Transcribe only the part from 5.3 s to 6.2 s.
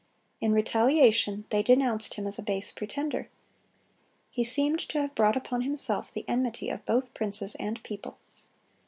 upon himself